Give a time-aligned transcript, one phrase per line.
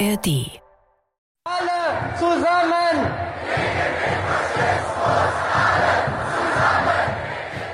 [0.00, 0.60] ARD.
[1.44, 3.12] Alle zusammen!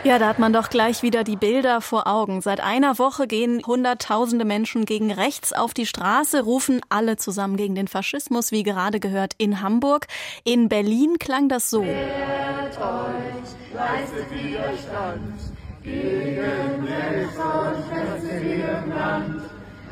[0.04, 2.40] Ja, da hat man doch gleich wieder die Bilder vor Augen.
[2.42, 7.74] Seit einer Woche gehen Hunderttausende Menschen gegen rechts auf die Straße, rufen alle zusammen gegen
[7.74, 10.06] den Faschismus, wie gerade gehört in Hamburg.
[10.44, 11.82] In Berlin klang das so.
[11.84, 15.38] Wehrt euch, leistet Widerstand
[15.82, 19.49] gegen Recht und im Land.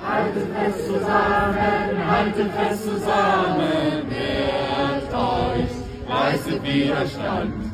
[0.08, 7.68] Haltet fest zusammen, haltet fest zusammen, wehrt euch, leistet Widerstand.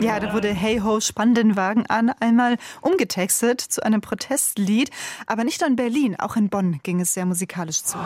[0.00, 4.90] Ja, da wurde Hey Ho, spann den Wagen an, einmal umgetextet zu einem Protestlied.
[5.26, 7.98] Aber nicht nur in Berlin, auch in Bonn ging es sehr musikalisch zu.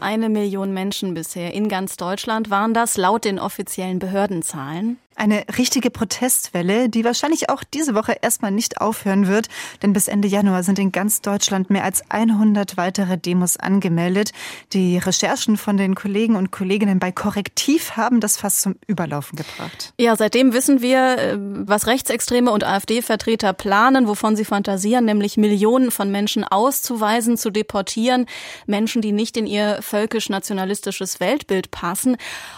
[0.00, 4.98] Eine Million Menschen bisher in ganz Deutschland waren das laut den offiziellen Behördenzahlen.
[5.22, 9.46] Eine richtige Protestwelle, die wahrscheinlich auch diese Woche erstmal nicht aufhören wird,
[9.80, 14.32] denn bis Ende Januar sind in ganz Deutschland mehr als 100 weitere Demos angemeldet.
[14.72, 19.94] Die Recherchen von den Kollegen und Kolleginnen bei Korrektiv haben das fast zum Überlaufen gebracht.
[19.96, 25.92] Ja, seitdem wissen wir, äh, was Rechtsextreme und AfD-Vertreter planen, wovon sie fantasieren, nämlich Millionen
[25.92, 28.26] von Menschen auszuweisen, zu deportieren,
[28.66, 32.16] Menschen, die nicht in ihr völkisch-nationalistisches Weltbild passen.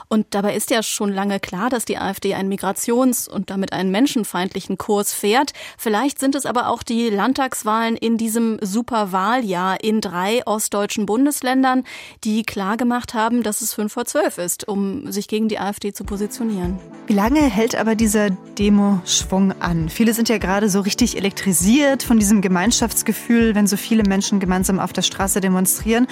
[0.08, 3.90] Und dabei ist ja schon lange klar, dass die AfD ein Migrations- und damit einen
[3.90, 5.52] menschenfeindlichen Kurs fährt.
[5.78, 11.84] Vielleicht sind es aber auch die Landtagswahlen in diesem Superwahljahr in drei ostdeutschen Bundesländern,
[12.24, 16.04] die klargemacht haben, dass es fünf vor zwölf ist, um sich gegen die AfD zu
[16.04, 16.78] positionieren.
[17.06, 19.88] Wie lange hält aber dieser Demo-Schwung an?
[19.88, 24.80] Viele sind ja gerade so richtig elektrisiert von diesem Gemeinschaftsgefühl, wenn so viele Menschen gemeinsam
[24.80, 26.06] auf der Straße demonstrieren.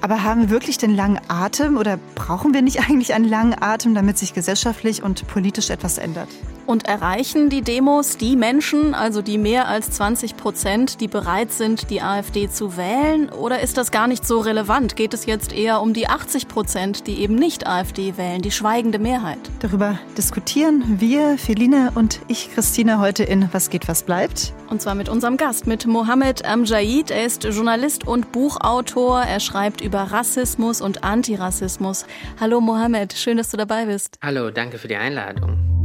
[0.00, 3.94] Aber haben wir wirklich den langen Atem oder brauchen wir nicht eigentlich einen langen Atem,
[3.94, 6.28] damit sich gesellschaftlich und politisch etwas ändert.
[6.66, 11.90] Und erreichen die Demos die Menschen, also die mehr als 20 Prozent, die bereit sind,
[11.90, 13.28] die AfD zu wählen?
[13.28, 14.96] Oder ist das gar nicht so relevant?
[14.96, 18.98] Geht es jetzt eher um die 80 Prozent, die eben nicht AfD wählen, die schweigende
[18.98, 19.38] Mehrheit?
[19.60, 24.52] Darüber diskutieren wir, Feline und ich, Christine, heute in Was geht, was bleibt.
[24.68, 27.12] Und zwar mit unserem Gast, mit Mohammed Amjad.
[27.12, 29.20] Er ist Journalist und Buchautor.
[29.20, 32.06] Er schreibt über Rassismus und Antirassismus.
[32.40, 34.18] Hallo Mohammed, schön, dass du dabei bist.
[34.20, 35.75] Hallo, danke für die Einladung.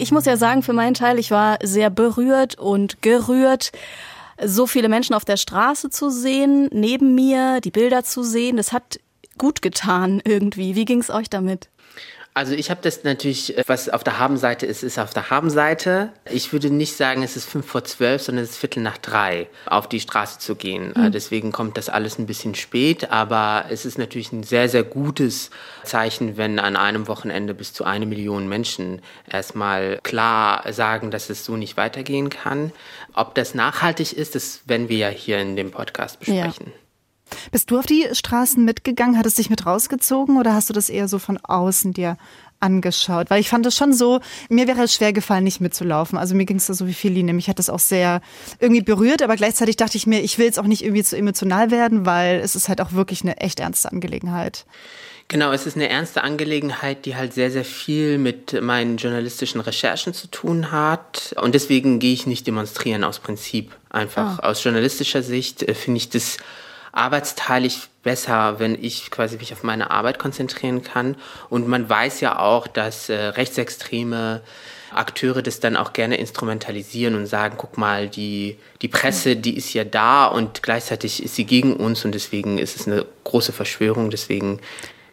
[0.00, 3.70] Ich muss ja sagen, für meinen Teil, ich war sehr berührt und gerührt,
[4.42, 8.56] so viele Menschen auf der Straße zu sehen, neben mir, die Bilder zu sehen.
[8.56, 8.98] Das hat
[9.36, 10.74] gut getan irgendwie.
[10.74, 11.68] Wie ging es euch damit?
[12.32, 16.10] Also ich habe das natürlich, äh, was auf der Habenseite ist, ist auf der Habenseite.
[16.30, 19.48] Ich würde nicht sagen, es ist fünf vor zwölf, sondern es ist Viertel nach drei,
[19.66, 20.92] auf die Straße zu gehen.
[20.94, 21.10] Mhm.
[21.10, 25.50] Deswegen kommt das alles ein bisschen spät, aber es ist natürlich ein sehr, sehr gutes
[25.82, 31.44] Zeichen, wenn an einem Wochenende bis zu eine Million Menschen erstmal klar sagen, dass es
[31.44, 32.72] so nicht weitergehen kann.
[33.12, 36.66] Ob das nachhaltig ist, das werden wir ja hier in dem Podcast besprechen.
[36.66, 36.79] Ja.
[37.52, 39.18] Bist du auf die Straßen mitgegangen?
[39.18, 42.16] Hattest dich mit rausgezogen oder hast du das eher so von außen dir
[42.60, 43.30] angeschaut?
[43.30, 46.18] Weil ich fand es schon so, mir wäre es schwer gefallen, nicht mitzulaufen.
[46.18, 47.32] Also mir ging es da so wie Feline.
[47.32, 48.20] Mich hat das auch sehr
[48.58, 51.70] irgendwie berührt, aber gleichzeitig dachte ich mir, ich will jetzt auch nicht irgendwie zu emotional
[51.70, 54.64] werden, weil es ist halt auch wirklich eine echt ernste Angelegenheit.
[55.30, 60.12] Genau, es ist eine ernste Angelegenheit, die halt sehr, sehr viel mit meinen journalistischen Recherchen
[60.12, 61.36] zu tun hat.
[61.40, 63.76] Und deswegen gehe ich nicht demonstrieren aus Prinzip.
[63.90, 64.46] Einfach oh.
[64.46, 66.38] aus journalistischer Sicht äh, finde ich das
[66.92, 71.16] arbeitsteilig besser, wenn ich quasi mich auf meine Arbeit konzentrieren kann.
[71.48, 74.42] Und man weiß ja auch, dass äh, rechtsextreme
[74.92, 79.72] Akteure das dann auch gerne instrumentalisieren und sagen, guck mal, die, die Presse, die ist
[79.72, 84.10] ja da und gleichzeitig ist sie gegen uns und deswegen ist es eine große Verschwörung.
[84.10, 84.60] Deswegen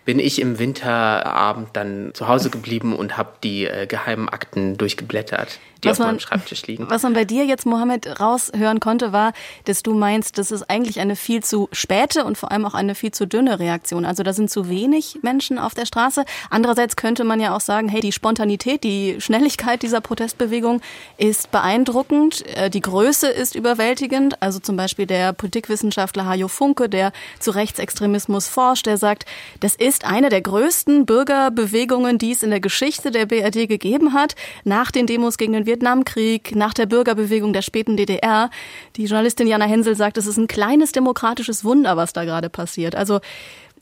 [0.06, 5.60] bin ich im Winterabend dann zu Hause geblieben und habe die äh, geheimen Akten durchgeblättert
[5.84, 6.90] die was auf man, meinem Schreibtisch liegen.
[6.90, 9.34] Was man bei dir jetzt, Mohammed, raushören konnte, war,
[9.66, 12.96] dass du meinst, das ist eigentlich eine viel zu späte und vor allem auch eine
[12.96, 14.06] viel zu dünne Reaktion.
[14.06, 16.26] Also da sind zu wenig Menschen auf der Straße.
[16.50, 20.82] Andererseits könnte man ja auch sagen, hey, die Spontanität, die Schnelligkeit dieser Protestbewegung
[21.18, 22.46] ist beeindruckend.
[22.56, 24.42] Äh, die Größe ist überwältigend.
[24.42, 29.26] Also zum Beispiel der Politikwissenschaftler Hajo Funke, der zu Rechtsextremismus forscht, der sagt,
[29.60, 34.36] das ist eine der größten Bürgerbewegungen, die es in der Geschichte der BRD gegeben hat.
[34.64, 38.50] Nach den Demos gegen den Vietnamkrieg, nach der Bürgerbewegung der späten DDR.
[38.96, 42.96] Die Journalistin Jana Hensel sagt, es ist ein kleines demokratisches Wunder, was da gerade passiert.
[42.96, 43.20] Also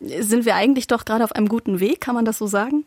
[0.02, 2.86] sind wir eigentlich doch gerade auf einem guten Weg, kann man das so sagen?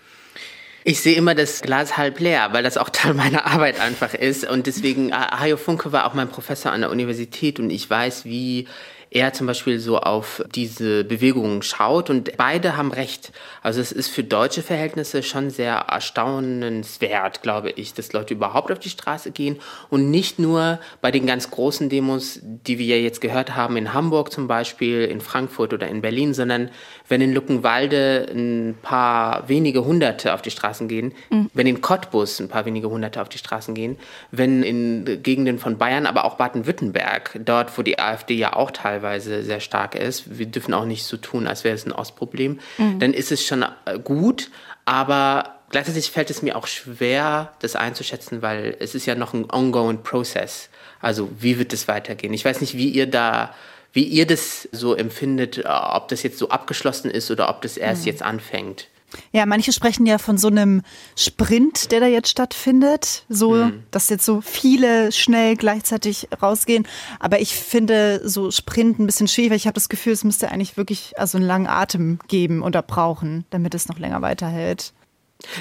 [0.85, 4.49] Ich sehe immer das Glas halb leer, weil das auch Teil meiner Arbeit einfach ist.
[4.49, 8.69] Und deswegen, Hajo Funke war auch mein Professor an der Universität und ich weiß, wie
[9.11, 13.33] er zum Beispiel so auf diese Bewegungen schaut und beide haben recht.
[13.63, 18.79] Also es ist für deutsche Verhältnisse schon sehr erstaunenswert, glaube ich, dass Leute überhaupt auf
[18.79, 19.59] die Straße gehen
[19.89, 23.95] und nicht nur bei den ganz großen Demos, die wir ja jetzt gehört haben, in
[23.95, 26.71] Hamburg zum Beispiel, in Frankfurt oder in Berlin, sondern
[27.09, 31.51] wenn in Luckenwalde ein paar wenige Hunderte auf die Straßen gehen, mhm.
[31.55, 33.97] wenn in Cottbus ein paar wenige Hunderte auf die Straßen gehen,
[34.31, 38.98] wenn in Gegenden von Bayern, aber auch Baden-Württemberg, dort, wo die AfD ja auch teilweise
[39.21, 42.99] sehr stark ist, wir dürfen auch nicht so tun, als wäre es ein Ostproblem, mhm.
[42.99, 44.50] dann ist es schon äh, gut,
[44.85, 49.50] aber gleichzeitig fällt es mir auch schwer, das einzuschätzen, weil es ist ja noch ein
[49.50, 50.71] ongoing Process.
[51.00, 52.35] Also wie wird es weitergehen?
[52.35, 53.55] Ich weiß nicht, wie ihr da
[53.93, 58.03] wie ihr das so empfindet, ob das jetzt so abgeschlossen ist oder ob das erst
[58.03, 58.09] mhm.
[58.09, 58.89] jetzt anfängt.
[59.33, 60.83] Ja, manche sprechen ja von so einem
[61.17, 63.83] Sprint, der da jetzt stattfindet, so, mhm.
[63.91, 66.87] dass jetzt so viele schnell gleichzeitig rausgehen.
[67.19, 70.51] Aber ich finde so Sprint ein bisschen schwierig, weil ich habe das Gefühl, es müsste
[70.51, 74.93] eigentlich wirklich also einen langen Atem geben oder brauchen, damit es noch länger weiterhält.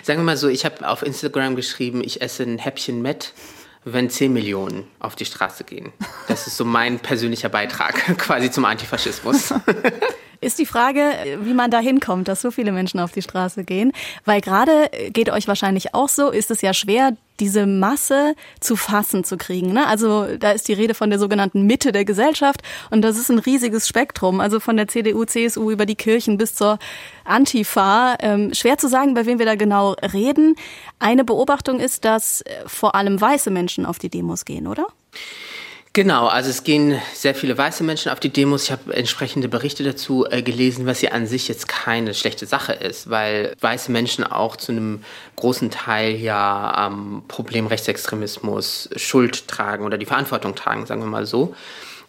[0.03, 3.33] Sagen wir mal so, ich habe auf Instagram geschrieben, ich esse ein Häppchen mit
[3.93, 5.93] wenn 10 Millionen auf die Straße gehen.
[6.27, 9.53] Das ist so mein persönlicher Beitrag quasi zum Antifaschismus.
[10.39, 11.01] Ist die Frage,
[11.41, 13.91] wie man da hinkommt, dass so viele Menschen auf die Straße gehen.
[14.25, 19.23] Weil gerade geht euch wahrscheinlich auch so, ist es ja schwer, diese Masse zu fassen
[19.23, 19.73] zu kriegen.
[19.73, 19.87] Ne?
[19.87, 23.39] Also da ist die Rede von der sogenannten Mitte der Gesellschaft und das ist ein
[23.39, 24.39] riesiges Spektrum.
[24.39, 26.79] Also von der CDU, CSU über die Kirchen bis zur
[27.25, 28.15] Antifa.
[28.19, 30.55] Ähm, schwer zu sagen, bei wem wir da genau reden.
[30.99, 34.87] Eine Beobachtung ist, dass äh, vor allem weiße Menschen auf die Demos gehen, oder?
[35.97, 38.65] Genau, also es gehen sehr viele weiße Menschen auf die Demos.
[38.65, 42.73] Ich habe entsprechende Berichte dazu äh, gelesen, was ja an sich jetzt keine schlechte Sache
[42.73, 45.03] ist, weil weiße Menschen auch zu einem
[45.37, 51.25] großen Teil ja am Problem Rechtsextremismus Schuld tragen oder die Verantwortung tragen, sagen wir mal
[51.25, 51.55] so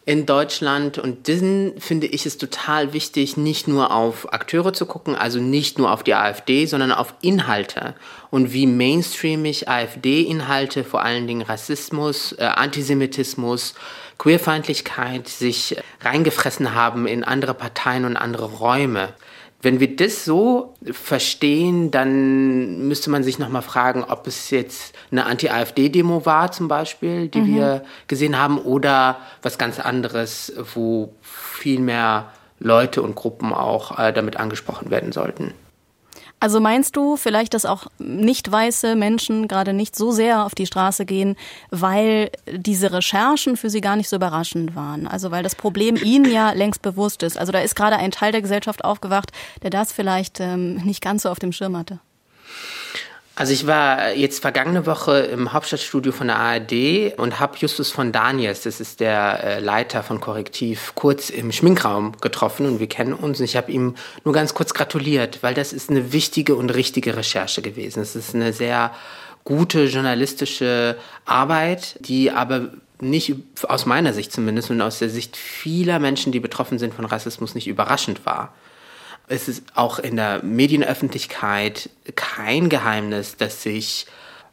[0.09, 0.97] in Deutschland.
[0.97, 5.79] Und diesen finde ich es total wichtig, nicht nur auf Akteure zu gucken, also nicht
[5.79, 7.95] nur auf die AfD, sondern auf Inhalte
[8.31, 13.75] und wie mainstreamig AfD-Inhalte, vor allen Dingen Rassismus, äh, Antisemitismus,
[14.17, 19.11] Queerfeindlichkeit sich reingefressen haben in andere Parteien und andere Räume.
[19.61, 25.27] Wenn wir das so verstehen, dann müsste man sich nochmal fragen, ob es jetzt eine
[25.27, 27.55] Anti-AfD-Demo war zum Beispiel, die mhm.
[27.57, 34.13] wir gesehen haben, oder was ganz anderes, wo viel mehr Leute und Gruppen auch äh,
[34.13, 35.55] damit angesprochen werden sollten.
[36.41, 40.67] Also meinst du vielleicht, dass auch nicht weiße Menschen gerade nicht so sehr auf die
[40.67, 41.37] Straße gehen,
[41.71, 45.09] weil diese Recherchen für sie gar nicht so überraschend waren?
[45.09, 47.37] Also weil das Problem ihnen ja längst bewusst ist.
[47.37, 49.33] Also da ist gerade ein Teil der Gesellschaft aufgewacht,
[49.63, 51.99] der das vielleicht ähm, nicht ganz so auf dem Schirm hatte.
[53.39, 58.11] Also ich war jetzt vergangene Woche im Hauptstadtstudio von der ARD und habe Justus von
[58.11, 63.13] Daniels, das ist der äh, Leiter von Korrektiv, kurz im Schminkraum getroffen und wir kennen
[63.13, 63.39] uns.
[63.39, 63.95] Und ich habe ihm
[64.25, 68.03] nur ganz kurz gratuliert, weil das ist eine wichtige und richtige Recherche gewesen.
[68.03, 68.91] Es ist eine sehr
[69.45, 73.37] gute journalistische Arbeit, die aber nicht
[73.69, 77.55] aus meiner Sicht zumindest und aus der Sicht vieler Menschen, die betroffen sind von Rassismus,
[77.55, 78.53] nicht überraschend war
[79.29, 84.07] es ist auch in der Medienöffentlichkeit kein Geheimnis, dass sich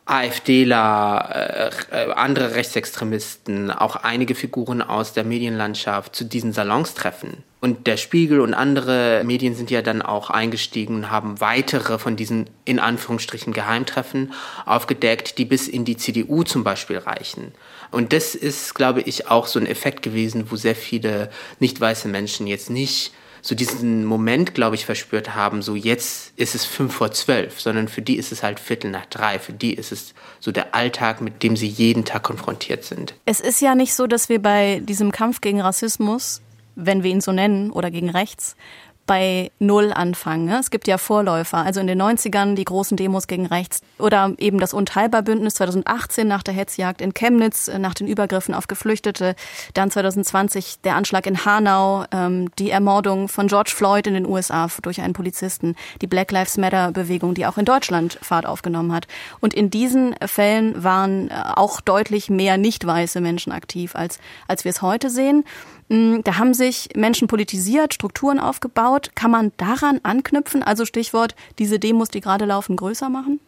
[0.06, 7.44] AfDler, äh, äh, andere Rechtsextremisten, auch einige Figuren aus der Medienlandschaft zu diesen Salons treffen.
[7.60, 12.16] Und der Spiegel und andere Medien sind ja dann auch eingestiegen und haben weitere von
[12.16, 14.34] diesen in Anführungsstrichen Geheimtreffen
[14.68, 17.54] aufgedeckt, die bis in die CDU zum Beispiel reichen.
[17.90, 22.08] Und das ist, glaube ich, auch so ein Effekt gewesen, wo sehr viele nicht weiße
[22.08, 23.12] Menschen jetzt nicht
[23.46, 27.88] so diesen Moment, glaube ich, verspürt haben, so jetzt ist es fünf vor zwölf, sondern
[27.88, 29.38] für die ist es halt Viertel nach drei.
[29.38, 33.14] Für die ist es so der Alltag, mit dem sie jeden Tag konfrontiert sind.
[33.26, 36.42] Es ist ja nicht so, dass wir bei diesem Kampf gegen Rassismus,
[36.74, 38.56] wenn wir ihn so nennen, oder gegen rechts,
[39.06, 40.46] bei Null anfangen.
[40.46, 40.60] Ne?
[40.60, 44.60] Es gibt ja Vorläufer, also in den 90ern die großen Demos gegen rechts oder eben
[44.60, 49.36] das Unteilbar-Bündnis 2018 nach der Hetzjagd in Chemnitz, äh, nach den Übergriffen auf Geflüchtete,
[49.74, 54.68] dann 2020 der Anschlag in Hanau, ähm, die Ermordung von George Floyd in den USA
[54.82, 59.08] durch einen Polizisten, die Black Lives Matter-Bewegung, die auch in Deutschland Fahrt aufgenommen hat.
[59.40, 64.64] Und in diesen Fällen waren äh, auch deutlich mehr nicht weiße Menschen aktiv, als, als
[64.64, 65.44] wir es heute sehen.
[65.90, 69.12] Mm, da haben sich Menschen politisiert, Strukturen aufgebaut.
[69.16, 70.64] Kann man daran anknüpfen?
[70.64, 73.40] Also Stichwort, diese Demos, die gerade laufen, größer machen?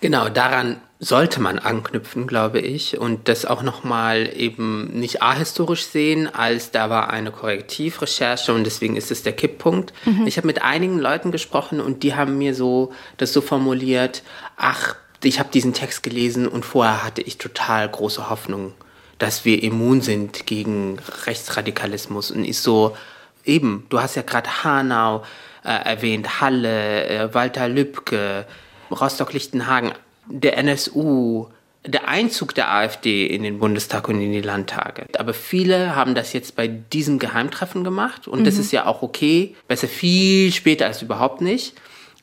[0.00, 6.32] Genau, daran sollte man anknüpfen, glaube ich, und das auch nochmal eben nicht ahistorisch sehen,
[6.32, 9.92] als da war eine Korrektivrecherche und deswegen ist es der Kipppunkt.
[10.04, 10.26] Mhm.
[10.26, 14.22] Ich habe mit einigen Leuten gesprochen und die haben mir so das so formuliert,
[14.56, 18.74] ach, ich habe diesen Text gelesen und vorher hatte ich total große Hoffnung
[19.22, 22.96] dass wir immun sind gegen Rechtsradikalismus und ist so,
[23.44, 25.22] eben, du hast ja gerade Hanau
[25.64, 28.46] äh, erwähnt, Halle, äh, Walter Lübcke,
[28.90, 29.92] Rostock-Lichtenhagen,
[30.26, 31.46] der NSU,
[31.86, 35.06] der Einzug der AfD in den Bundestag und in die Landtage.
[35.16, 38.44] Aber viele haben das jetzt bei diesem Geheimtreffen gemacht und mhm.
[38.44, 39.54] das ist ja auch okay.
[39.68, 41.74] Besser viel später als überhaupt nicht.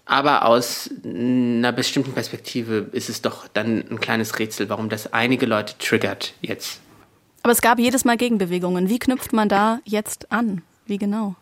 [0.03, 5.45] Aber aus einer bestimmten Perspektive ist es doch dann ein kleines Rätsel, warum das einige
[5.45, 6.81] Leute triggert jetzt.
[7.43, 8.89] Aber es gab jedes Mal Gegenbewegungen.
[8.89, 10.61] Wie knüpft man da jetzt an?
[10.85, 11.35] Wie genau?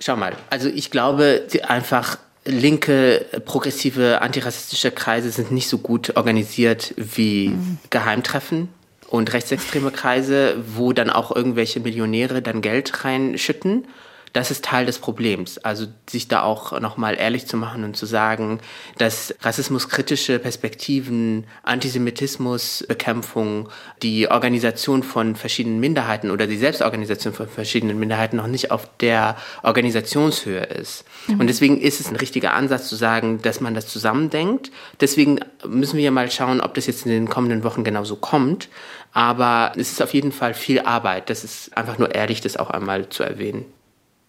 [0.00, 6.92] Schau mal, also ich glaube einfach linke, progressive, antirassistische Kreise sind nicht so gut organisiert
[6.96, 7.78] wie mhm.
[7.90, 8.68] Geheimtreffen
[9.08, 13.86] und rechtsextreme Kreise, wo dann auch irgendwelche Millionäre dann Geld reinschütten
[14.32, 15.58] das ist Teil des Problems.
[15.58, 18.60] Also sich da auch nochmal ehrlich zu machen und zu sagen,
[18.98, 23.68] dass rassismuskritische Perspektiven, Antisemitismusbekämpfung,
[24.02, 29.36] die Organisation von verschiedenen Minderheiten oder die Selbstorganisation von verschiedenen Minderheiten noch nicht auf der
[29.62, 31.04] Organisationshöhe ist.
[31.26, 31.40] Mhm.
[31.40, 34.70] Und deswegen ist es ein richtiger Ansatz zu sagen, dass man das zusammendenkt.
[35.00, 38.68] Deswegen müssen wir ja mal schauen, ob das jetzt in den kommenden Wochen genauso kommt.
[39.12, 41.28] Aber es ist auf jeden Fall viel Arbeit.
[41.28, 43.66] Das ist einfach nur ehrlich, das auch einmal zu erwähnen.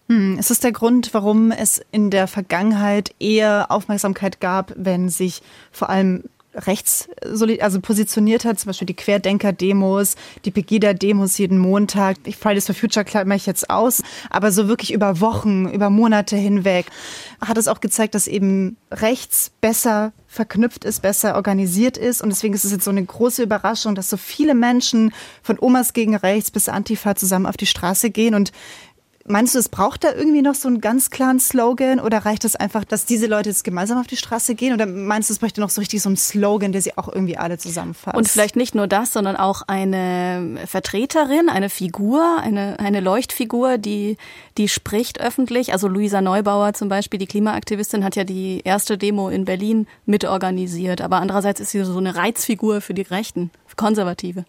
[0.08, 5.42] Hm, ist es der Grund, warum es in der Vergangenheit eher Aufmerksamkeit gab, wenn sich
[5.72, 7.08] vor allem rechts
[7.60, 12.16] also positioniert hat, zum Beispiel die Querdenker-Demos, die Pegida-Demos jeden Montag.
[12.38, 16.86] Fridays for Future klammer ich jetzt aus, aber so wirklich über Wochen, über Monate hinweg
[17.40, 22.22] hat es auch gezeigt, dass eben rechts besser verknüpft ist, besser organisiert ist.
[22.22, 25.92] Und deswegen ist es jetzt so eine große Überraschung, dass so viele Menschen von Omas
[25.92, 28.34] gegen rechts bis Antifa zusammen auf die Straße gehen.
[28.34, 28.52] Und
[29.26, 32.56] Meinst du, es braucht da irgendwie noch so einen ganz klaren Slogan oder reicht es
[32.56, 34.74] einfach, dass diese Leute jetzt gemeinsam auf die Straße gehen?
[34.74, 37.38] Oder meinst du, es bräuchte noch so richtig so einen Slogan, der sie auch irgendwie
[37.38, 38.14] alle zusammenfasst?
[38.14, 44.18] Und vielleicht nicht nur das, sondern auch eine Vertreterin, eine Figur, eine, eine Leuchtfigur, die,
[44.58, 45.72] die spricht öffentlich.
[45.72, 51.00] Also Luisa Neubauer zum Beispiel, die Klimaaktivistin, hat ja die erste Demo in Berlin mitorganisiert.
[51.00, 54.44] Aber andererseits ist sie so eine Reizfigur für die Rechten, für Konservative.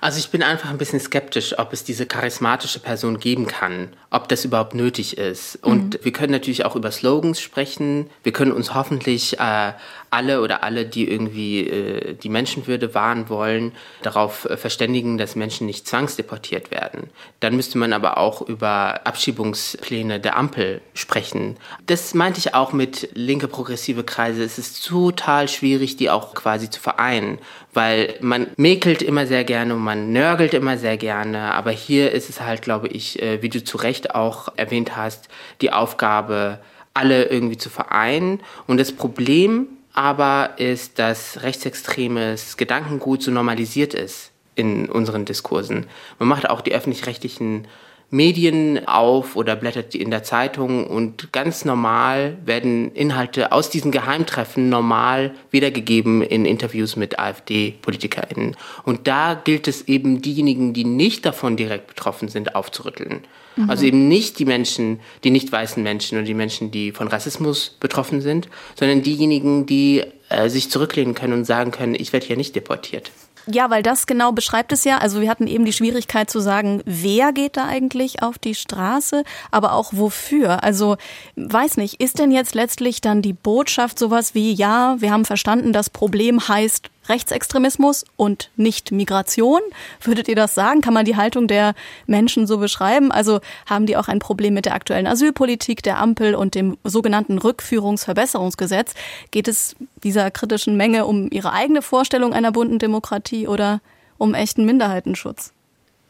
[0.00, 4.28] Also ich bin einfach ein bisschen skeptisch, ob es diese charismatische Person geben kann, ob
[4.28, 5.56] das überhaupt nötig ist.
[5.62, 6.04] Und mhm.
[6.04, 8.08] wir können natürlich auch über Slogans sprechen.
[8.22, 9.72] Wir können uns hoffentlich äh,
[10.10, 15.66] alle oder alle, die irgendwie äh, die Menschenwürde wahren wollen, darauf äh, verständigen, dass Menschen
[15.66, 17.10] nicht zwangsdeportiert werden.
[17.38, 21.56] Dann müsste man aber auch über Abschiebungspläne der Ampel sprechen.
[21.86, 24.42] Das meinte ich auch mit linke progressive Kreise.
[24.42, 27.38] Es ist total schwierig, die auch quasi zu vereinen,
[27.72, 31.52] weil man mäkelt immer sehr gerne und man nörgelt immer sehr gerne.
[31.52, 35.28] Aber hier ist es halt, glaube ich, äh, wie du zu Recht auch erwähnt hast,
[35.60, 36.60] die Aufgabe,
[36.94, 38.40] alle irgendwie zu vereinen.
[38.68, 45.86] Und das Problem aber ist, dass rechtsextremes Gedankengut so normalisiert ist in unseren Diskursen.
[46.20, 47.66] Man macht auch die öffentlich-rechtlichen
[48.10, 54.68] Medien auf oder blättert in der Zeitung und ganz normal werden Inhalte aus diesen Geheimtreffen
[54.68, 58.56] normal wiedergegeben in Interviews mit AfD-PolitikerInnen.
[58.84, 63.22] Und da gilt es eben, diejenigen, die nicht davon direkt betroffen sind, aufzurütteln.
[63.54, 63.70] Mhm.
[63.70, 67.76] Also eben nicht die Menschen, die nicht weißen Menschen und die Menschen, die von Rassismus
[67.78, 72.36] betroffen sind, sondern diejenigen, die äh, sich zurücklehnen können und sagen können, ich werde hier
[72.36, 73.12] nicht deportiert.
[73.52, 74.98] Ja, weil das genau beschreibt es ja.
[74.98, 79.24] Also wir hatten eben die Schwierigkeit zu sagen, wer geht da eigentlich auf die Straße,
[79.50, 80.62] aber auch wofür.
[80.62, 80.96] Also
[81.36, 85.72] weiß nicht, ist denn jetzt letztlich dann die Botschaft sowas wie, ja, wir haben verstanden,
[85.72, 89.60] das Problem heißt Rechtsextremismus und nicht Migration.
[90.00, 90.80] Würdet ihr das sagen?
[90.80, 91.74] Kann man die Haltung der
[92.06, 93.12] Menschen so beschreiben?
[93.12, 97.36] Also haben die auch ein Problem mit der aktuellen Asylpolitik, der Ampel und dem sogenannten
[97.38, 98.94] Rückführungsverbesserungsgesetz?
[99.30, 103.80] Geht es dieser kritischen Menge um ihre eigene Vorstellung einer bunten Demokratie oder
[104.16, 105.52] um echten Minderheitenschutz?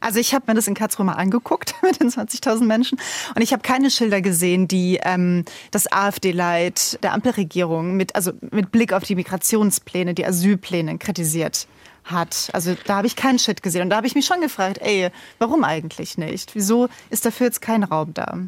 [0.01, 2.99] Also ich habe mir das in Karlsruhe mal angeguckt mit den 20.000 Menschen
[3.35, 8.73] und ich habe keine Schilder gesehen, die ähm, das AfD-Leid der Ampelregierung mit also mit
[8.73, 11.69] Blick auf die Migrationspläne, die Asylpläne kritisiert
[12.05, 12.49] hat.
[12.53, 15.11] Also da habe ich keinen Shit gesehen und da habe ich mich schon gefragt, ey,
[15.39, 16.55] warum eigentlich nicht?
[16.55, 18.39] Wieso ist dafür jetzt kein Raum da?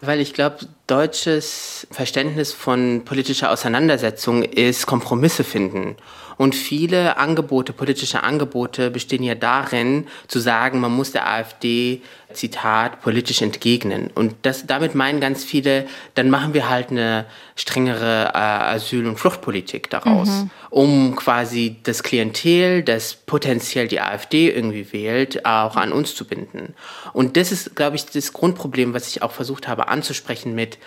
[0.00, 5.96] Weil ich glaube, deutsches Verständnis von politischer Auseinandersetzung ist Kompromisse finden.
[6.36, 12.02] Und viele Angebote, politische Angebote bestehen ja darin, zu sagen, man muss der AfD,
[12.36, 14.10] Zitat, politisch entgegnen.
[14.14, 17.26] Und das, damit meinen ganz viele, dann machen wir halt eine
[17.56, 20.50] strengere äh, Asyl- und Fluchtpolitik daraus, mhm.
[20.70, 26.74] um quasi das Klientel, das potenziell die AfD irgendwie wählt, auch an uns zu binden.
[27.12, 30.78] Und das ist, glaube ich, das Grundproblem, was ich auch versucht habe anzusprechen mit,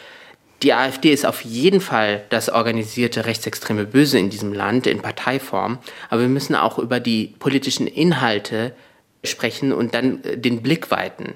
[0.62, 5.78] Die AfD ist auf jeden Fall das organisierte rechtsextreme Böse in diesem Land in Parteiform,
[6.10, 8.74] aber wir müssen auch über die politischen Inhalte
[9.24, 11.36] sprechen und dann äh, den Blick weiten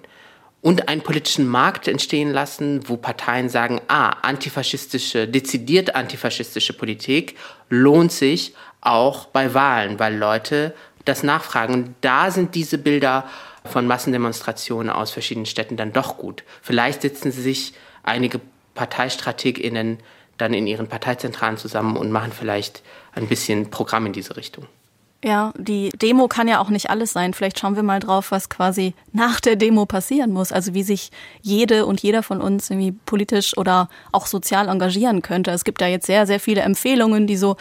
[0.64, 7.36] und einen politischen Markt entstehen lassen, wo Parteien sagen, ah, antifaschistische, dezidiert antifaschistische Politik
[7.70, 10.74] lohnt sich auch bei Wahlen, weil Leute
[11.04, 11.74] das nachfragen.
[11.74, 13.30] Und da sind diese Bilder
[13.66, 16.44] von Massendemonstrationen aus verschiedenen Städten dann doch gut.
[16.62, 17.74] Vielleicht setzen sie sich
[18.04, 18.40] einige
[18.74, 20.00] ParteistrategInnen
[20.38, 24.66] dann in ihren Parteizentralen zusammen und machen vielleicht ein bisschen Programm in diese Richtung.
[25.24, 27.34] Ja, die Demo kann ja auch nicht alles sein.
[27.34, 30.52] Vielleicht schauen wir mal drauf, was quasi nach der Demo passieren muss.
[30.52, 31.12] Also wie sich
[31.42, 35.52] jede und jeder von uns irgendwie politisch oder auch sozial engagieren könnte.
[35.52, 37.56] Es gibt da jetzt sehr, sehr viele Empfehlungen, die so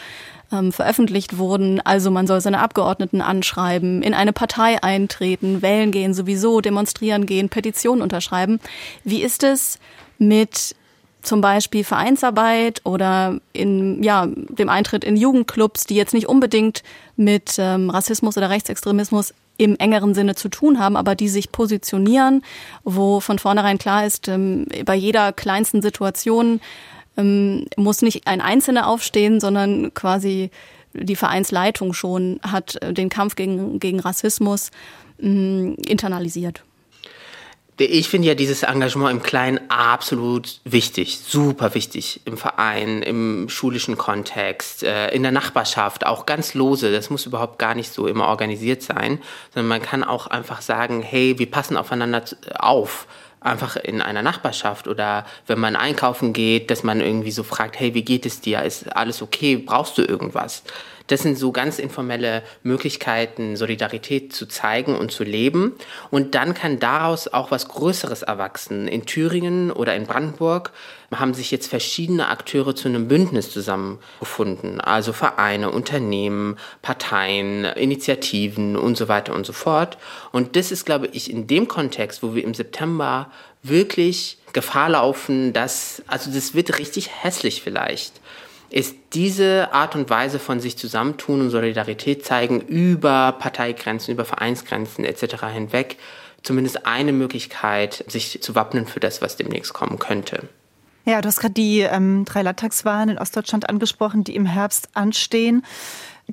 [0.51, 1.79] ähm, veröffentlicht wurden.
[1.79, 7.47] Also man soll seine Abgeordneten anschreiben, in eine Partei eintreten, wählen gehen sowieso, demonstrieren gehen,
[7.47, 8.59] Petitionen unterschreiben.
[9.05, 9.79] Wie ist es
[10.17, 10.75] mit
[11.23, 16.83] zum Beispiel Vereinsarbeit oder in ja dem Eintritt in Jugendclubs, die jetzt nicht unbedingt
[17.15, 22.43] mit ähm, Rassismus oder Rechtsextremismus im engeren Sinne zu tun haben, aber die sich positionieren,
[22.83, 26.59] wo von vornherein klar ist, ähm, bei jeder kleinsten Situation
[27.17, 30.49] ähm, muss nicht ein Einzelner aufstehen, sondern quasi
[30.93, 34.71] die Vereinsleitung schon hat äh, den Kampf gegen, gegen Rassismus
[35.21, 36.63] ähm, internalisiert.
[37.77, 43.97] Ich finde ja dieses Engagement im Kleinen absolut wichtig, super wichtig im Verein, im schulischen
[43.97, 46.91] Kontext, äh, in der Nachbarschaft, auch ganz lose.
[46.91, 49.19] Das muss überhaupt gar nicht so immer organisiert sein,
[49.53, 52.23] sondern man kann auch einfach sagen, hey, wir passen aufeinander
[52.59, 53.07] auf
[53.43, 57.93] einfach in einer Nachbarschaft oder wenn man einkaufen geht, dass man irgendwie so fragt, hey,
[57.93, 58.61] wie geht es dir?
[58.63, 59.57] Ist alles okay?
[59.57, 60.63] Brauchst du irgendwas?
[61.07, 65.73] Das sind so ganz informelle Möglichkeiten, Solidarität zu zeigen und zu leben.
[66.11, 68.87] Und dann kann daraus auch was Größeres erwachsen.
[68.87, 70.71] In Thüringen oder in Brandenburg
[71.13, 74.79] haben sich jetzt verschiedene Akteure zu einem Bündnis zusammengefunden.
[74.79, 79.97] Also Vereine, Unternehmen, Parteien, Initiativen und so weiter und so fort.
[80.31, 83.29] Und das ist, glaube ich, in dem Kontext, wo wir im September
[83.61, 88.22] wirklich Gefahr laufen, dass, also das wird richtig hässlich vielleicht
[88.73, 95.05] ist diese Art und Weise von sich zusammentun und Solidarität zeigen über Parteigrenzen, über Vereinsgrenzen
[95.05, 95.45] etc.
[95.53, 95.97] hinweg
[96.41, 100.49] zumindest eine Möglichkeit, sich zu wappnen für das, was demnächst kommen könnte.
[101.05, 105.63] Ja, du hast gerade die ähm, drei Landtagswahlen in Ostdeutschland angesprochen, die im Herbst anstehen.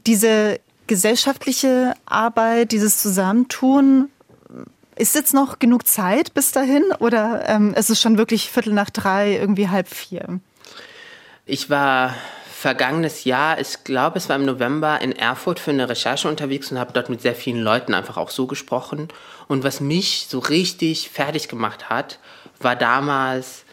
[0.07, 4.09] Diese gesellschaftliche Arbeit, dieses Zusammentun,
[4.97, 8.91] ist jetzt noch genug Zeit bis dahin oder ähm, ist es schon wirklich Viertel nach
[8.91, 10.41] drei, irgendwie halb vier?
[11.47, 12.15] Ich war
[12.61, 16.79] vergangenes Jahr, ich glaube, es war im November in Erfurt für eine Recherche unterwegs und
[16.79, 19.09] habe dort mit sehr vielen Leuten einfach auch so gesprochen.
[19.49, 22.19] Und was mich so richtig fertig gemacht hat,
[22.61, 23.65] war damals,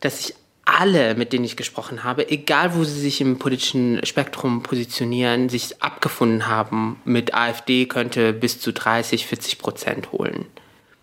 [0.00, 0.34] dass ich
[0.66, 5.82] alle, mit denen ich gesprochen habe, egal wo sie sich im politischen Spektrum positionieren, sich
[5.82, 10.44] abgefunden haben mit AfD könnte bis zu 30, 40 Prozent holen.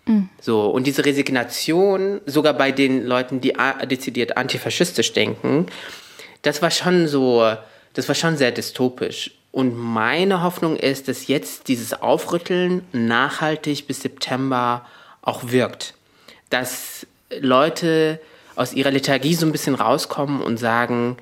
[0.06, 0.28] Mhm.
[0.40, 3.54] So, und diese Resignation, sogar bei den Leuten, die
[3.90, 5.66] dezidiert antifaschistisch denken,
[6.42, 7.52] das war schon so,
[7.94, 9.32] das war schon sehr dystopisch.
[9.52, 14.84] Und meine Hoffnung ist, dass jetzt dieses Aufrütteln nachhaltig bis September
[15.22, 15.94] auch wirkt.
[16.50, 17.06] Dass
[17.40, 18.20] Leute
[18.54, 21.16] aus ihrer Lethargie so ein bisschen rauskommen und sagen,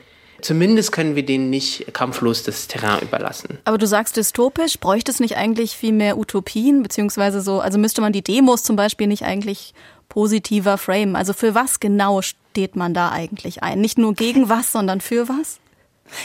[0.45, 3.57] Zumindest können wir denen nicht kampflos das Terrain überlassen.
[3.65, 8.03] Aber du sagst dystopisch, bräuchte es nicht eigentlich viel mehr Utopien, beziehungsweise so, also müsste
[8.03, 9.73] man die Demos zum Beispiel nicht eigentlich
[10.11, 11.17] positiver frame?
[11.17, 13.81] Also für was genau steht man da eigentlich ein?
[13.81, 15.61] Nicht nur gegen was, sondern für was?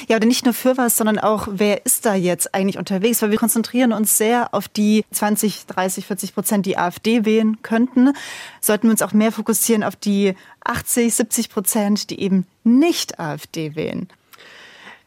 [0.08, 3.22] Ja, oder nicht nur für was, sondern auch, wer ist da jetzt eigentlich unterwegs?
[3.22, 8.13] Weil wir konzentrieren uns sehr auf die 20, 30, 40 Prozent, die AfD wählen könnten.
[8.62, 13.76] Sollten wir uns auch mehr fokussieren auf die 80, 70 Prozent, die eben nicht AfD
[13.76, 14.10] wählen.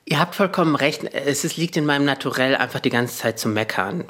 [0.04, 1.04] Ihr habt vollkommen recht.
[1.04, 4.04] Es ist, liegt in meinem Naturell einfach die ganze Zeit zu meckern.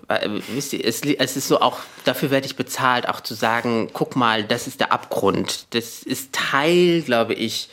[0.49, 4.17] Wisst ihr, es, es ist so auch, dafür werde ich bezahlt, auch zu sagen, guck
[4.17, 5.67] mal, das ist der Abgrund.
[5.75, 7.69] Das ist Teil, glaube ich,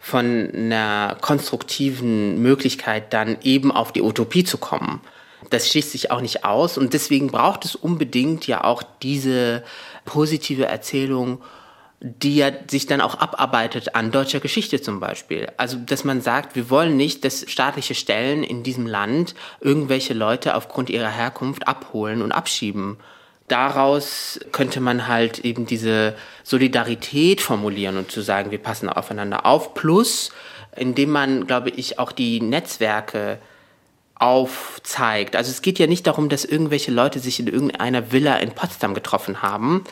[0.00, 5.00] von einer konstruktiven Möglichkeit, dann eben auf die Utopie zu kommen.
[5.50, 9.62] Das schließt sich auch nicht aus und deswegen braucht es unbedingt ja auch diese
[10.04, 11.40] positive Erzählung
[12.00, 15.48] die ja sich dann auch abarbeitet an deutscher Geschichte zum Beispiel.
[15.58, 20.54] Also, dass man sagt, wir wollen nicht, dass staatliche Stellen in diesem Land irgendwelche Leute
[20.54, 22.96] aufgrund ihrer Herkunft abholen und abschieben.
[23.50, 29.74] Daraus könnte man halt eben diese Solidarität formulieren und zu sagen, wir passen aufeinander auf.
[29.74, 30.30] Plus,
[30.76, 33.38] indem man, glaube ich, auch die Netzwerke
[34.14, 35.34] aufzeigt.
[35.34, 38.94] Also es geht ja nicht darum, dass irgendwelche Leute sich in irgendeiner Villa in Potsdam
[38.94, 39.82] getroffen haben,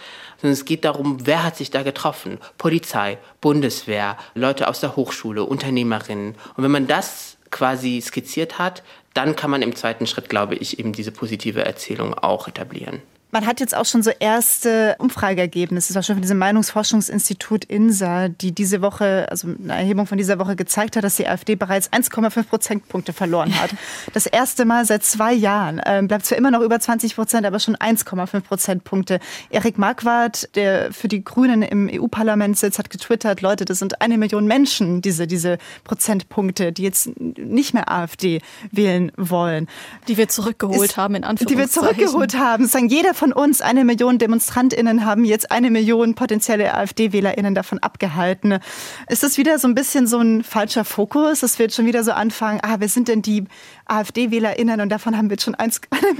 [0.41, 2.39] sondern es geht darum, wer hat sich da getroffen?
[2.59, 6.37] Polizei, Bundeswehr, Leute aus der Hochschule, Unternehmerinnen.
[6.57, 10.79] Und wenn man das quasi skizziert hat, dann kann man im zweiten Schritt, glaube ich,
[10.79, 13.03] eben diese positive Erzählung auch etablieren.
[13.31, 18.53] Man hat jetzt auch schon so erste Umfrageergebnisse, zum Beispiel von diesem Meinungsforschungsinstitut INSA, die
[18.53, 22.45] diese Woche, also eine Erhebung von dieser Woche gezeigt hat, dass die AfD bereits 1,5
[22.45, 23.71] Prozentpunkte verloren hat.
[24.15, 25.81] Das erste Mal seit zwei Jahren.
[25.85, 29.21] Ähm, bleibt zwar immer noch über 20 Prozent, aber schon 1,5 Prozentpunkte.
[29.51, 34.19] Erik Marquardt, der für die Grünen im EU-Parlament sitzt, hat getwittert, Leute, das sind eine
[34.19, 38.41] Million Menschen, diese, diese Prozentpunkte, die jetzt nicht mehr AfD
[38.73, 39.69] wählen wollen.
[40.09, 41.69] Die wir zurückgeholt Ist, haben, in Anführungszeichen.
[41.69, 42.67] Die wir zurückgeholt haben.
[42.67, 48.61] Sagen, jeder von uns, eine Million DemonstrantInnen haben jetzt eine Million potenzielle AfD-WählerInnen davon abgehalten.
[49.09, 51.41] Ist das wieder so ein bisschen so ein falscher Fokus?
[51.41, 53.45] Das wird schon wieder so anfangen, ah, wer sind denn die
[53.87, 55.73] AfD-WählerInnen und davon haben wir schon eine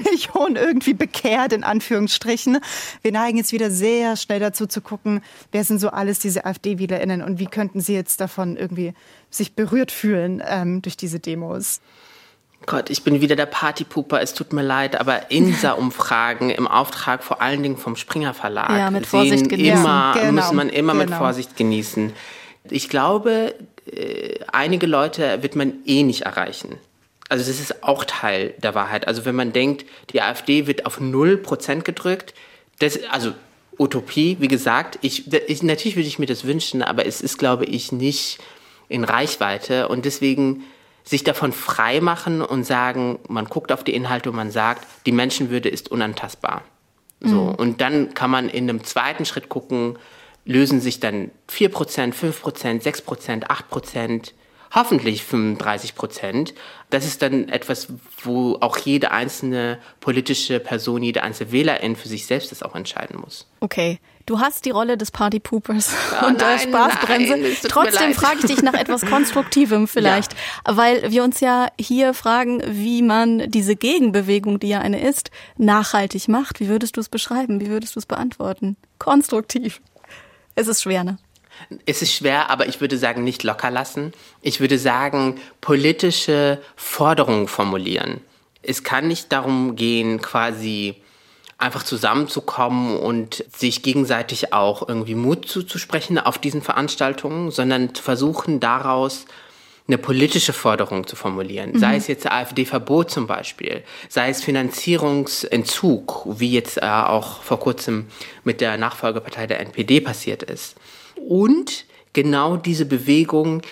[0.03, 2.59] Million irgendwie bekehrt, in Anführungsstrichen.
[3.03, 5.21] Wir neigen jetzt wieder sehr schnell dazu zu gucken,
[5.53, 8.93] wer sind so alles diese AfD-WählerInnen und wie könnten sie jetzt davon irgendwie
[9.31, 11.81] sich berührt fühlen ähm, durch diese Demos.
[12.69, 17.41] Gott, ich bin wieder der Partypooper, es tut mir leid, aber INSA-Umfragen im Auftrag vor
[17.41, 19.79] allen Dingen vom Springer Verlag ja, mit Vorsicht genießen.
[19.79, 20.33] Immer, genau.
[20.33, 21.05] muss man immer genau.
[21.07, 22.13] mit Vorsicht genießen.
[22.69, 23.55] Ich glaube,
[23.91, 26.77] äh, einige Leute wird man eh nicht erreichen.
[27.31, 29.09] Also das ist auch Teil der Wahrheit.
[29.09, 32.35] Also wenn man denkt, die AfD wird auf 0% gedrückt,
[32.81, 33.33] das, also
[33.79, 37.65] Utopie, wie gesagt, ich, ich, natürlich würde ich mir das wünschen, aber es ist, glaube
[37.65, 38.39] ich, nicht
[38.91, 40.65] in Reichweite und deswegen
[41.09, 45.13] sich davon frei machen und sagen, man guckt auf die Inhalte und man sagt, die
[45.13, 46.63] Menschenwürde ist unantastbar.
[47.21, 47.45] So.
[47.45, 47.55] Mhm.
[47.55, 49.99] Und dann kann man in einem zweiten Schritt gucken,
[50.45, 54.33] lösen sich dann 4%, 5%, 6%, 8%,
[54.75, 56.55] hoffentlich 35 Prozent.
[56.91, 57.89] Das ist dann etwas,
[58.23, 63.19] wo auch jede einzelne politische Person, jede einzelne Wählerin für sich selbst das auch entscheiden
[63.19, 63.47] muss.
[63.61, 63.99] Okay.
[64.29, 67.39] Du hast die Rolle des Partypoopers oh, und der Spaßbremse.
[67.39, 70.77] Nein, Trotzdem frage ich dich nach etwas Konstruktivem vielleicht, ja.
[70.77, 76.29] weil wir uns ja hier fragen, wie man diese Gegenbewegung, die ja eine ist, nachhaltig
[76.29, 76.61] macht.
[76.61, 77.59] Wie würdest du es beschreiben?
[77.63, 78.77] Wie würdest du es beantworten?
[78.99, 79.81] Konstruktiv.
[80.55, 81.17] Es ist schwer, ne?
[81.87, 84.13] Es ist schwer, aber ich würde sagen, nicht locker lassen.
[84.43, 88.21] Ich würde sagen, politische Forderungen formulieren.
[88.61, 90.97] Es kann nicht darum gehen, quasi
[91.59, 98.61] einfach zusammenzukommen und sich gegenseitig auch irgendwie Mut zuzusprechen auf diesen Veranstaltungen, sondern zu versuchen,
[98.61, 99.27] daraus
[99.89, 101.73] eine politische Forderung zu formulieren.
[101.73, 101.79] Mhm.
[101.79, 108.07] Sei es jetzt AfD-Verbot zum Beispiel, sei es Finanzierungsentzug, wie jetzt äh, auch vor kurzem
[108.45, 110.77] mit der Nachfolgepartei der NPD passiert ist
[111.17, 113.63] und genau diese Bewegung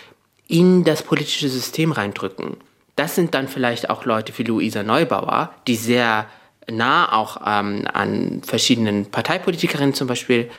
[0.48, 2.56] in das politische System reindrücken.
[2.96, 6.26] Das sind dann vielleicht auch Leute wie Luisa Neubauer, die sehr
[6.70, 10.50] nah auch ähm, an verschiedenen Parteipolitikerinnen zum Beispiel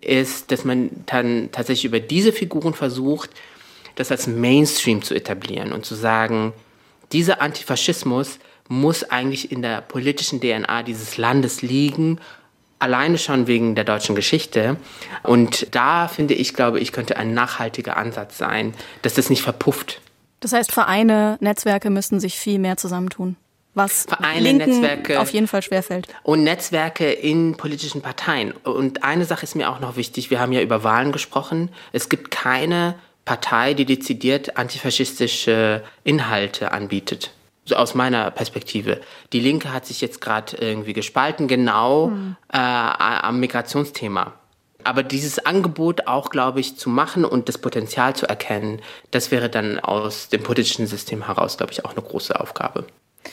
[0.00, 3.30] ist, dass man dann tatsächlich über diese Figuren versucht,
[3.94, 6.52] das als Mainstream zu etablieren und zu sagen,
[7.12, 12.18] dieser Antifaschismus muss eigentlich in der politischen DNA dieses Landes liegen
[12.84, 14.76] alleine schon wegen der deutschen Geschichte.
[15.22, 20.00] Und da finde ich, glaube ich, könnte ein nachhaltiger Ansatz sein, dass das nicht verpufft.
[20.40, 23.36] Das heißt, Vereine, Netzwerke müssten sich viel mehr zusammentun.
[23.74, 26.08] Was Vereine, Linken Netzwerke auf jeden Fall schwerfällt.
[26.22, 28.52] Und Netzwerke in politischen Parteien.
[28.52, 30.30] Und eine Sache ist mir auch noch wichtig.
[30.30, 31.70] Wir haben ja über Wahlen gesprochen.
[31.92, 37.32] Es gibt keine Partei, die dezidiert antifaschistische Inhalte anbietet
[37.64, 39.00] so aus meiner Perspektive.
[39.32, 42.36] Die Linke hat sich jetzt gerade irgendwie gespalten, genau mhm.
[42.52, 44.34] äh, am Migrationsthema.
[44.84, 49.48] Aber dieses Angebot auch, glaube ich, zu machen und das Potenzial zu erkennen, das wäre
[49.48, 52.86] dann aus dem politischen System heraus, glaube ich, auch eine große Aufgabe.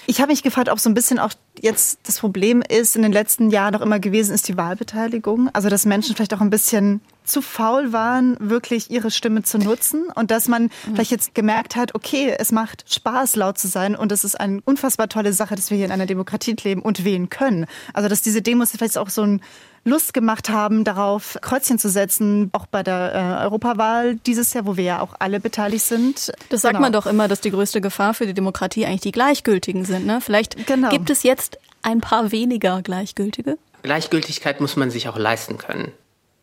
[0.05, 3.11] Ich habe mich gefragt, ob so ein bisschen auch jetzt das Problem ist, in den
[3.11, 5.49] letzten Jahren noch immer gewesen ist, die Wahlbeteiligung.
[5.53, 10.05] Also, dass Menschen vielleicht auch ein bisschen zu faul waren, wirklich ihre Stimme zu nutzen
[10.15, 10.69] und dass man mhm.
[10.93, 14.61] vielleicht jetzt gemerkt hat, okay, es macht Spaß, laut zu sein und es ist eine
[14.65, 17.67] unfassbar tolle Sache, dass wir hier in einer Demokratie leben und wählen können.
[17.93, 19.41] Also, dass diese Demos vielleicht auch so ein
[19.83, 24.77] Lust gemacht haben, darauf Kreuzchen zu setzen, auch bei der äh, Europawahl dieses Jahr, wo
[24.77, 26.31] wir ja auch alle beteiligt sind.
[26.49, 26.81] Das sagt genau.
[26.81, 30.05] man doch immer, dass die größte Gefahr für die Demokratie eigentlich die Gleichgültigen sind.
[30.05, 30.21] Ne?
[30.21, 30.89] Vielleicht genau.
[30.89, 33.57] gibt es jetzt ein paar weniger Gleichgültige.
[33.81, 35.91] Gleichgültigkeit muss man sich auch leisten können.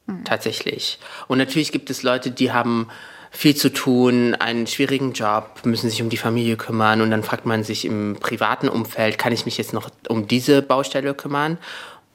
[0.09, 0.25] Hm.
[0.25, 0.99] Tatsächlich.
[1.29, 2.89] Und natürlich gibt es Leute, die haben
[3.31, 7.47] viel zu tun, einen schwierigen Job, müssen sich um die Familie kümmern und dann fragt
[7.47, 11.59] man sich im privaten Umfeld, kann ich mich jetzt noch um diese Baustelle kümmern?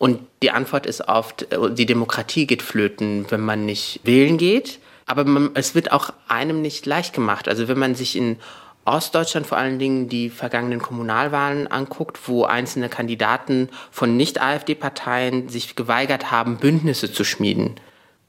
[0.04, 4.80] Und die Antwort ist oft, äh, die Demokratie geht flöten, wenn man nicht wählen geht.
[5.06, 7.48] Aber man, es wird auch einem nicht leicht gemacht.
[7.48, 8.38] Also wenn man sich in
[8.84, 16.32] Ostdeutschland vor allen Dingen die vergangenen Kommunalwahlen anguckt, wo einzelne Kandidaten von Nicht-AfD-Parteien sich geweigert
[16.32, 17.80] haben, Bündnisse zu schmieden.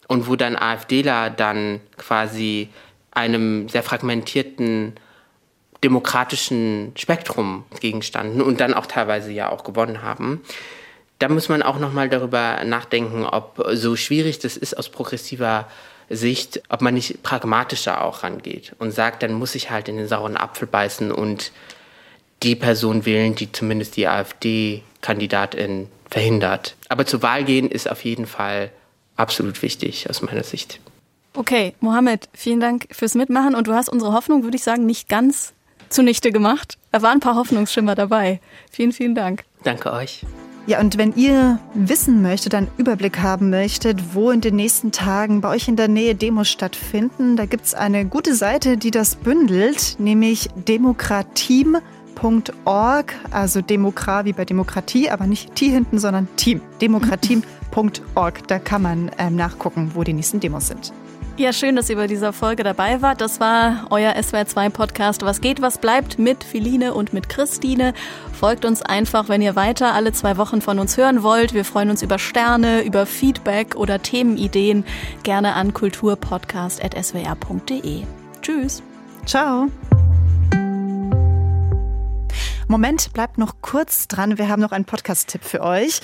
[0.07, 2.69] Und wo dann AfDler dann quasi
[3.11, 4.93] einem sehr fragmentierten
[5.83, 10.41] demokratischen Spektrum gegenstanden und dann auch teilweise ja auch gewonnen haben.
[11.19, 15.69] Da muss man auch nochmal darüber nachdenken, ob so schwierig das ist aus progressiver
[16.11, 20.09] Sicht, ob man nicht pragmatischer auch rangeht und sagt, dann muss ich halt in den
[20.09, 21.53] sauren Apfel beißen und
[22.43, 26.77] die Person wählen, die zumindest die AfD-Kandidatin verhindert.
[26.89, 28.71] Aber zur Wahl gehen ist auf jeden Fall
[29.17, 30.81] absolut wichtig aus meiner Sicht.
[31.33, 35.09] Okay, Mohammed, vielen Dank fürs Mitmachen und du hast unsere Hoffnung, würde ich sagen, nicht
[35.09, 35.53] ganz
[35.89, 36.79] zunichte gemacht.
[36.93, 38.41] Da waren ein paar Hoffnungsschimmer dabei.
[38.71, 39.45] Vielen, vielen Dank.
[39.65, 40.25] Danke euch.
[40.67, 45.43] Ja, und wenn ihr wissen möchtet, einen Überblick haben möchtet, wo in den nächsten Tagen
[45.43, 49.97] bei euch in der Nähe Demos stattfinden, da gibt's eine gute Seite, die das bündelt,
[49.99, 56.63] nämlich demokratiem.org, also Demokra wie bei Demokratie, aber nicht T hinten, sondern Team.
[56.81, 60.95] Demokratiem.org, da kann man ähm, nachgucken, wo die nächsten Demos sind.
[61.37, 63.21] Ja, schön, dass ihr bei dieser Folge dabei wart.
[63.21, 67.93] Das war euer SWR2-Podcast Was geht, was bleibt mit Philine und mit Christine.
[68.33, 71.53] Folgt uns einfach, wenn ihr weiter alle zwei Wochen von uns hören wollt.
[71.53, 74.85] Wir freuen uns über Sterne, über Feedback oder Themenideen.
[75.25, 78.03] Gerne an kulturpodcast.swr.de.
[78.41, 78.85] Tschüss.
[79.27, 79.67] Ciao.
[82.69, 84.39] Moment, bleibt noch kurz dran.
[84.39, 86.01] Wir haben noch einen Podcast-Tipp für euch.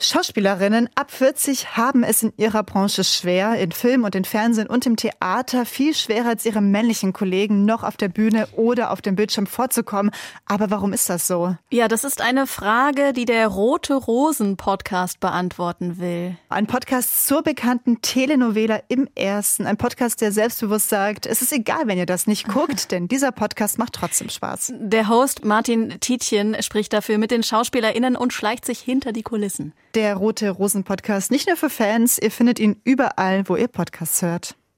[0.00, 4.86] Schauspielerinnen ab 40 haben es in ihrer Branche schwer, in Film und in Fernsehen und
[4.86, 9.16] im Theater viel schwerer als ihre männlichen Kollegen noch auf der Bühne oder auf dem
[9.16, 10.12] Bildschirm vorzukommen.
[10.46, 11.56] Aber warum ist das so?
[11.72, 16.36] Ja, das ist eine Frage, die der Rote Rosen Podcast beantworten will.
[16.48, 19.66] Ein Podcast zur bekannten Telenovela im Ersten.
[19.66, 23.32] Ein Podcast, der selbstbewusst sagt, es ist egal, wenn ihr das nicht guckt, denn dieser
[23.32, 24.74] Podcast macht trotzdem Spaß.
[24.78, 29.72] Der Host Martin Tietjen spricht dafür mit den SchauspielerInnen und schleicht sich hinter die Kulissen
[29.94, 34.20] der Rote Rosen Podcast nicht nur für Fans, ihr findet ihn überall, wo ihr Podcasts
[34.22, 34.57] hört.